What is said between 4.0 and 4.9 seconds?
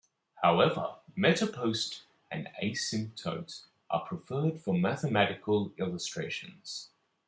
preferred for